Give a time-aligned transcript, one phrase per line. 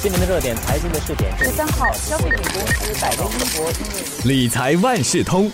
[0.00, 5.50] 今年的热点财经的试点，十三号，消费品公司百威英博理财万事通。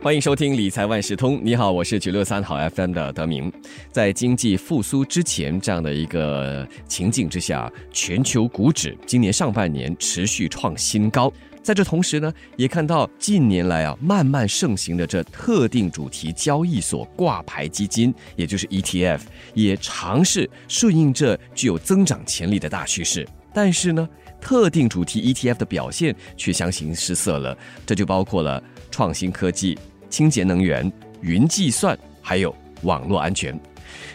[0.00, 1.40] 欢迎收听理财万事通。
[1.42, 3.52] 你好，我是九六三好 FM 的德明。
[3.90, 11.32] 在经济复苏之前这样的一个情境之下，全球股指今年上半年持续创新高。
[11.60, 23.28] 在这同时呢，也看到近年来啊慢慢盛行的这特定主题交易所挂牌基金，也就是 ETF，也尝试顺应这具有增长潜力的大趋势。
[23.60, 24.08] 但是呢，
[24.40, 27.58] 特定主题 ETF 的表现却相形失色了。
[27.84, 29.76] 这就包括了创新科技。
[30.08, 30.90] 清洁能源、
[31.22, 33.58] 云计算，还有网络安全，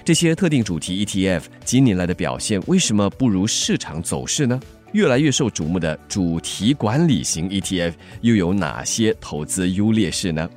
[0.06, 4.58] 这些特定主题 ETF 今年来的表现为什么不如市场走势呢？
[4.94, 10.50] 越来越受瞩目的主题管理型 ETF 又有哪些投资优劣势呢？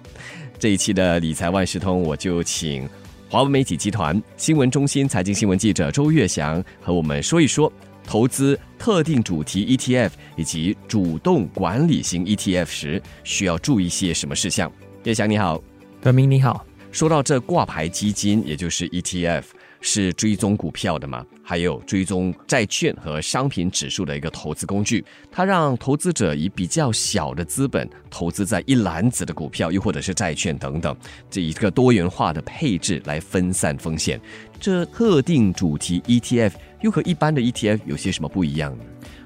[0.60, 2.88] 这一期的理财万事通，我就请
[3.28, 7.70] 华为媒体集团新闻中心财经新闻记者周月祥和我们说一说
[8.06, 14.70] 投资特定主题 ETF 以及主动管理型 ETF 时需要注意些什么事项。
[15.05, 15.61] 叶翔你好，
[16.00, 16.64] 德明你好。
[16.92, 19.42] 说到这挂牌基金，也就是 ETF，
[19.80, 21.24] 是追踪股票的嘛？
[21.42, 25.05] 还有追踪债券和商品指数的一个投资工具。
[25.30, 30.96] 它让投资者以比较小的资本投资在一篮子的股票，又或者是债券等等，
[31.30, 34.20] 这一个多元化的配置来分散风险。
[34.58, 38.84] 这特定主题 ETF 又和一般的 ETF 有些什么不一样呢？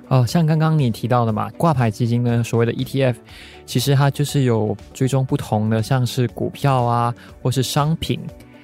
[0.08, 3.14] 哦，像刚刚你提到的嘛，挂牌基金呢，所谓的 ETF，
[3.64, 8.20] 其实它就是有追踪不同的，像是股票啊，或是商品。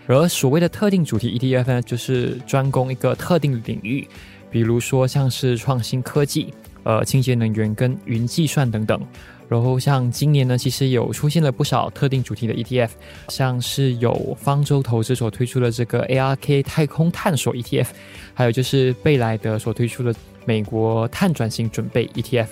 [0.06, 4.06] 而所谓的特定主题 ETF 呢，就是专攻一个特定领域，
[4.50, 6.52] 比如说像是创新科技、
[6.84, 9.00] 呃，清洁能源跟云计算等等。
[9.48, 12.90] 然后像今年呢，其实有出现了不少特定主题的 ETF，
[13.28, 17.86] 像是有方舟投资所推出的这个 ARK 太空探索 ETF，
[18.34, 20.14] 还有就是贝莱德所推出的。
[20.48, 22.46] 美国碳转型准备 ETF，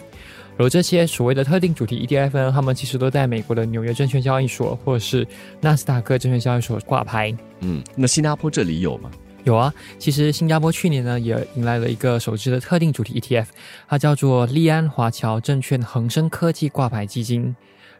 [0.56, 5.26] 而这些所谓的特定主题 ETF 呢，他们其实都在美国的纽约证券交易所或者是
[5.60, 7.34] 纳斯达克证券交易所挂牌。
[7.60, 9.10] 嗯，那新加坡这里有吗？
[9.42, 13.46] 有啊，其实新加坡去年呢也迎来了一个首支的特定主题 ETF，
[13.88, 17.54] 它叫做利安华侨证券恒生科技挂牌基金，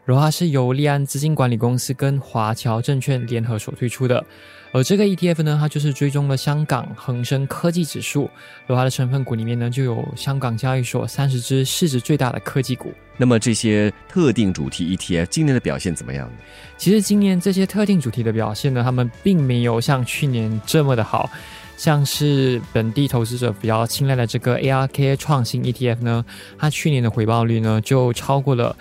[0.05, 4.25] 然后它是由利安资金管理公司跟华侨证券联合所推出的。
[4.75, 8.29] 而这个 ETF 呢，它就是追踪了香港恒生科技指数，
[8.67, 12.93] 而它的成分股里面呢，就有香港交易所三十只市值最大的科技股。
[13.15, 16.33] 那么这些特定主题 ETF 今年的表现怎么样呢？
[16.75, 21.29] 其实今年这些特定主题的表现呢，他们并没有像去年这么的好。
[21.77, 26.25] 像是本地投资者比较青睐的这个 ARK 创新 ETF 呢，
[26.57, 28.73] 它去年的回报率呢就超过了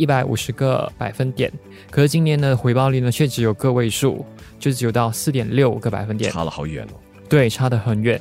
[0.00, 1.52] 一百五十个百分点，
[1.90, 4.24] 可是今年的回报率呢却只有个位数。
[4.60, 7.00] 就只有到四点六个百分点，差了好远哦。
[7.30, 8.20] 对，差得很远。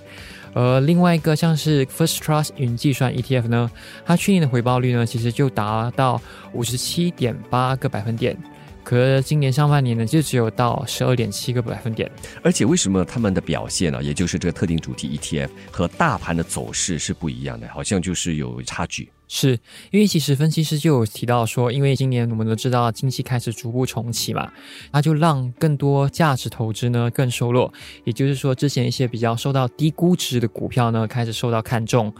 [0.53, 3.69] 而，另外一个像是 First Trust 云计算 ETF 呢，
[4.06, 6.22] 它去年的回报率呢，其实就达到
[6.53, 8.38] 五十七点八个百分点，
[8.85, 12.09] 可是今年上半年呢，就只有到十二点七个百分点。
[12.41, 19.11] 而且为什么他们的表现呢，也就是这个特定主题 ETF 和大盘的走势是不一样的，好像就是有差距。
[19.31, 19.51] 是
[19.91, 24.51] 因为其实分析师就有提到说，因为今年我们都知道经济开始逐步重启嘛，
[24.91, 27.72] 那就让更多价值投资呢更收落，
[28.06, 32.12] 也就是说之前一些比较受到低估值的股票呢开始受到看重，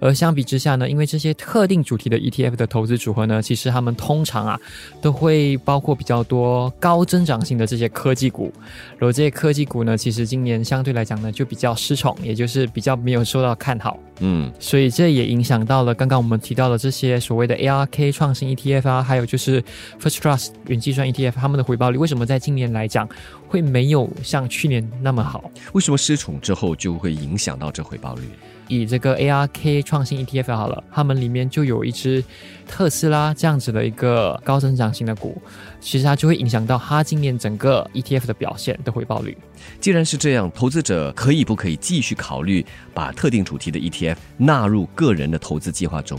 [0.00, 4.60] 而相比之下呢，因为这些特定主题的 ETF 的投资组合呢，其实他们通常啊
[5.00, 8.52] 都会包括比较多高增长性的这些科技股，
[8.98, 16.55] 而这些科技股呢，其实今年相对来讲呢就比较失宠，也就是比较没有受到看好，嗯，所以这也影响到了刚刚我们提。
[16.56, 19.62] 到了这些所谓的 ARK 创新 ETF 啊，还有就是
[20.00, 23.08] First Trust 云计算 ETF，他们的回报率为什么在今年来讲
[23.46, 25.48] 会没有像去年那么好？
[25.74, 28.22] 为什么失宠之后就会影响到这回报率？
[28.68, 32.24] 以这个 ARK 创新 ETF 好了，他们里面就有一只
[32.66, 35.40] 特斯拉这样子的一个高增长型的股，
[35.80, 39.38] 其实它就会影响到它今年整个 ETF 的表现的回报率。
[39.78, 46.18] 既然是这样，投资者可以不可以继续考虑把特定主题的 ETF 纳入个人的投资计划中？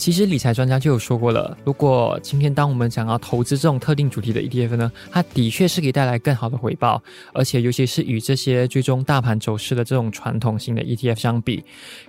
[0.00, 7.02] 其实理财专家就有说过了，如果今天当我们想要投资这种特定主题的 ETF 呢，它的确是可以带来更好的回报，
[7.34, 11.62] 而且尤其是与这些追踪大盘走势的这种传统型的 ETF 相比，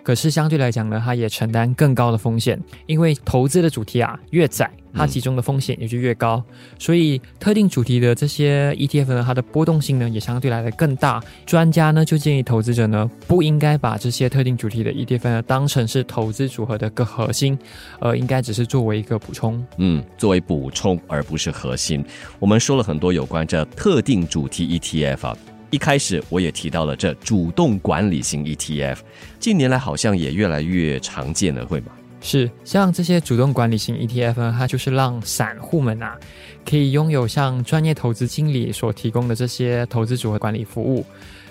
[0.03, 4.71] 可是相对来讲呢，它也承担更高的风险，因为投资的主题啊越窄。
[4.93, 6.43] 它其中的风险也就越高，
[6.77, 11.21] 所以特定主题的这些 ETF 呢，它的波动性呢也相对来的更大。
[11.45, 17.57] 专家呢就建议投资者呢不应该把这些特定主题的 ETF 呢当成是投资组合的个核心，
[17.99, 19.63] 呃，应该只是作为一个补充。
[19.77, 22.03] 嗯，作为补充而不是核心。
[22.39, 25.37] 我们说了很多有关这特定主题 ETF 啊。
[25.69, 28.97] 一开始我也提到了这主动管理型 ETF，
[29.39, 31.93] 近年来好像也越来越常见了，会吗？
[32.23, 36.15] 是，像这些主动管理型 ETF 呢，它就是让散户们啊，
[36.63, 41.03] 可以拥有像专业投资经理所提供的这些投资组合管理服务，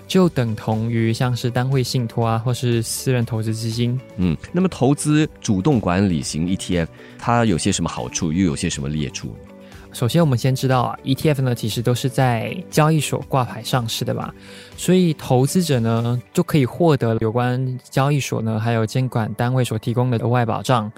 [0.07, 3.99] 就等同于像是单位信托啊，或是私人投资基金。
[4.15, 6.87] 嗯，那么投资主动管理型 ETF，
[7.19, 9.35] 它有些什么好处，又有些什么劣处？
[9.93, 14.33] 首先，我们先知道啊，ETF 呢其实都是在交易所挂牌上市的嘛，
[14.77, 20.91] 所以投资者呢就可以获得有关交易所呢还有监管单位所提供的额外保障，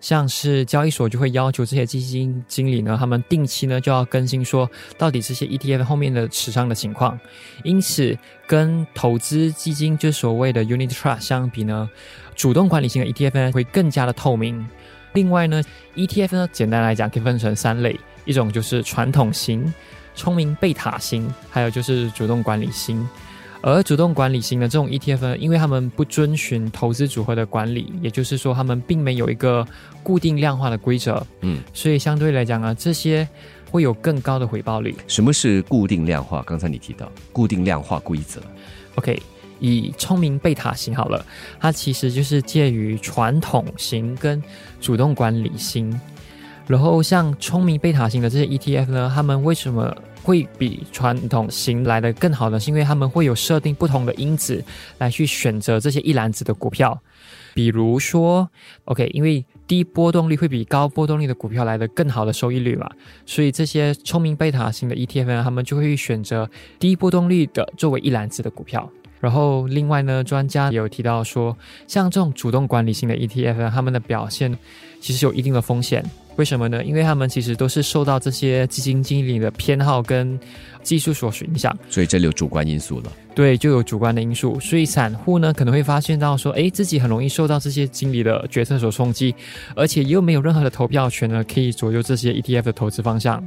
[0.00, 7.18] 像是交易所就会要求这些基金经理呢，他们定期呢就要更新说到底这些 ETF 后面的持仓的情况，
[7.64, 8.16] 因此
[8.46, 11.88] 跟投资基金就所谓的 Unit Trust 相比呢，
[12.34, 14.68] 主动管理型的 ETF 会更加的透明。
[15.16, 15.62] 另外呢
[15.96, 17.98] ，ETF 呢简单来讲可以分成三类。
[18.26, 19.72] 一种就是传统型、
[20.14, 23.08] 聪明贝塔型，还有就是主动管理型。
[23.62, 29.66] 而主动管理型的这种 ETF 呢，因为他们不遵循投资组合的管理，也就是说，他们并没有一个
[30.02, 33.26] 固定量化的规则，嗯，所以相对来讲呢，这些
[33.70, 34.94] 会有更高的回报率。
[35.08, 36.42] 什么是固定量化？
[36.42, 38.40] 刚才你提到固定量化规则。
[38.96, 39.20] OK，
[39.58, 41.24] 以聪明贝塔型好了，
[41.60, 44.42] 它其实就是介于传统型跟
[44.80, 45.98] 主动管理型。
[46.66, 52.58] 然后像聪明贝塔型的这些 ETF 呢，他们为什么会比传统型来的更好呢？
[52.58, 54.64] 是因为他们会有设定不同的因子
[54.98, 57.00] 来去选择这些一篮子的股票，
[57.54, 58.50] 比如说
[58.86, 62.90] ，OK，因为低波动率会比高波动率的股票来的更好的收益率嘛，
[63.24, 66.50] 所以这些聪明贝塔型的 ETF 呢，他们就会选择
[66.80, 68.90] 低波动率的作为一篮子的股票。
[69.20, 74.56] 然后另外呢，专家也有提到说，像这种主动管理型的 ETF，他们的表现
[75.00, 76.04] 其实有一定的风险。
[76.36, 76.84] 为什么呢？
[76.84, 80.38] 因为他们其实都是受到这些基金经理的偏好跟
[80.86, 83.12] 技术所影响，所以这里有主观因素了。
[83.34, 89.34] 对，就有主观的因素，所以散户呢可能会发现到说，哎，自己很容易受到这些经理的决策所冲击，
[89.74, 93.44] 而且又没有任何的投票权呢，可以左右这些 ETF 的投资方向。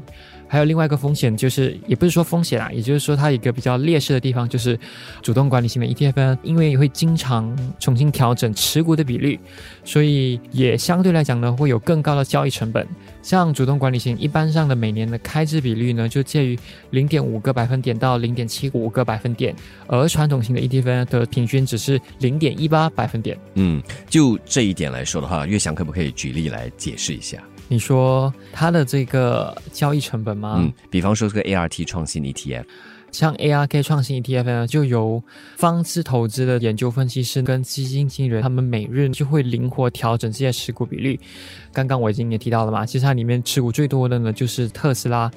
[0.52, 4.78] 还有另外一个风险，就是也不是说风险啊，也就是说它一个比较劣势的地方，就是
[5.22, 9.40] 主动管理型的 ETF，呢因为会经常重新调整持股的比率，
[9.84, 12.88] 所以也相对来讲呢，会有更高的交易成本。
[13.22, 16.58] 像主动管理型，一般上的每年的开支比率呢，就介于
[16.92, 19.54] 零点五个百分点到零点七五个百分点，
[19.88, 23.38] 而传统型的 ETF 的平均只是零点一八百分点。
[23.56, 27.44] 嗯，就这一点来说的话，岳翔可不可以举例来解释一下？
[27.68, 30.56] 你说它的这个交易成本吗？
[30.58, 32.64] 嗯，比方说这个 ART 创新 ETF，
[33.12, 35.22] 像 ARK 创新 ETF 呢，就由
[35.56, 41.20] 方知投资的研究分析师跟基金经理人，他们每日就会灵活调整这些持股比率。
[41.74, 45.32] 刚刚我已经也提到了嘛，其实它里面持股最多的呢就是特斯拉，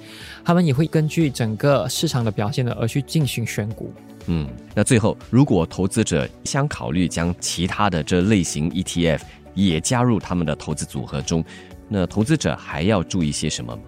[0.44, 3.92] 他们也会根据整个市场的表现呢而去进行选股。
[4.26, 9.20] 嗯，那最后如果投资者想考虑将其他的这类型 ETF
[9.54, 11.44] 也加入他们的投资组合中。
[11.88, 13.78] 那投资者还要注意些什么？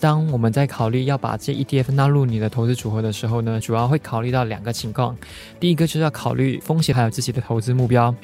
[0.00, 5.14] 当我们在考虑要把这 ETF 纳入你的投资组合的时候呢，主要会考虑到两个情况。
[5.60, 8.14] 第一个就是要考虑风险，还有自己的投资目标。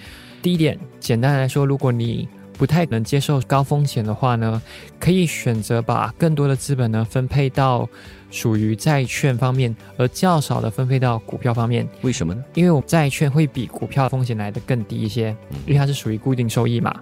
[0.40, 2.26] 第一点，简单来说，如果你
[2.56, 4.60] 不太能接受高风险的话呢，
[4.98, 7.88] 可以选择把更多的资本呢分配到。
[8.28, 11.88] 属于债券方面，而较少的分配到股票方面。
[12.02, 12.44] 为什么呢？
[12.54, 16.94] 因为我债券会比股票风险来的更低一些，因为它是属于固定收益嘛。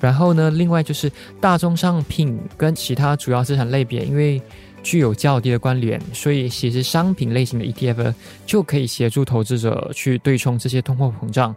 [0.00, 4.40] 然后呢，另外就是大宗商品跟其他主要资产类别，因为
[4.82, 8.12] 具有较低的关联，所以其实商品类型的 ETF
[8.46, 11.54] 就可以协助投资者去对冲这些通货膨胀。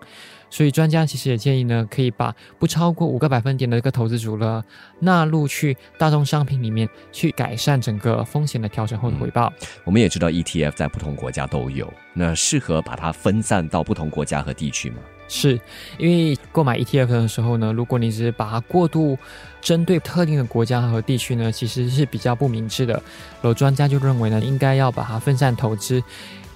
[0.50, 4.64] 所以专家其实也建议呢，可以把不超过五个百分点的一个投资组合
[5.00, 9.52] 纳入去大宗商品里面，去改善整个风险的调整后的回报。
[9.84, 14.98] 我们也知道 ETF 在不同国家都有，那适合把它分散到不同国家和地区吗？
[15.28, 15.60] 是
[15.98, 19.18] 因为购买 ETF 的时候呢，如果你只是把它过度
[19.60, 23.02] 针对特定的国家和地区呢，其实是比较不明智的。
[23.42, 26.04] 有专家就认为呢，应该要把它分散投资。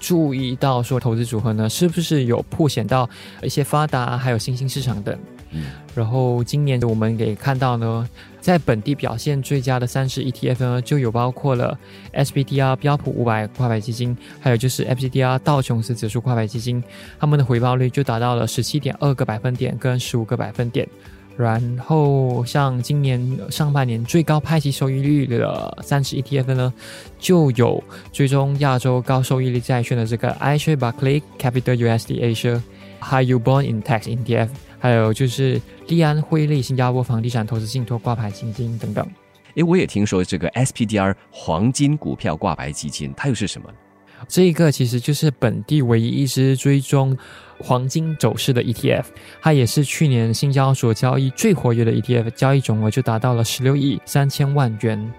[0.00, 3.08] 注意到说投资组合呢，是不是有破显到
[3.42, 5.16] 一些发达还有新兴市场等？
[5.52, 5.64] 嗯，
[5.94, 8.08] 然后今年我们给看到呢，
[8.40, 11.78] 在本地表现最佳的三十 ETF 呢，就有包括了
[12.14, 16.82] SPDR 标普五百挂牌基金，还有就是 FCDR 道琼斯指数挂牌基金，
[17.18, 20.88] 他们的回报率就达到了十七点二个百分点跟十五个百分点。
[21.40, 26.72] 然后，像今年上半年最高派息收益率的三十 ETF 呢，
[27.18, 27.82] 就有
[28.12, 32.60] 追踪亚洲高收益率债券的这个 iShares Barclay Capital USD Asia
[33.00, 39.06] High Yield Bond Index ETF，还有就是利安汇利新加坡房地产投资信托挂牌基金等等。
[39.54, 43.68] 诶，我也听说这个 SPDR 黄金股票挂牌基金，它又是什么？
[44.28, 47.16] 这一个其实就是本地唯一一支追踪
[47.62, 49.04] 黄金走势的 ETF，
[49.40, 55.12] 它也是去年新交所交易最活跃的 ETF，交易总额就达到了十六亿三千万元。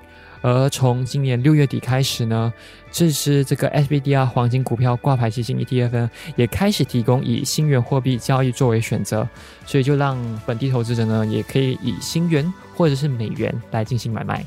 [0.43, 2.51] 而从今年六月底开始呢，
[2.91, 9.27] 这支这个 SBDR 黄金股票挂牌基金 ETF，也开始提供以新元货币交易作为选择，
[9.67, 14.43] 所以就让本地投资者呢，也可以以新元或者是美元来进行买卖。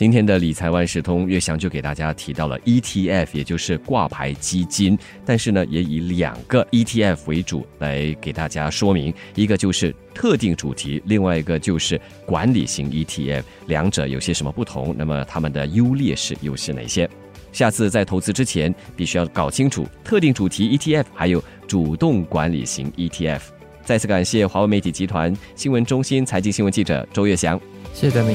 [0.00, 14.94] 今天的理财万事通，岳翔就给大家提到了 ETF，也就是挂牌基金，但是呢，也以两个 ETF 为主来给大家说明，一个就是特定主题，另外一个就是管理型 ETF，两者有些什么不同？
[14.96, 17.06] 那么它们的优劣势又是哪些？
[17.52, 23.42] 下次在投资之前，必须要搞清楚特定主题 ETF 还有主动管理型 ETF。
[23.84, 27.60] 再次感谢华为媒体集团新闻中心财经新闻记者周月翔，
[27.92, 28.34] 谢谢大明。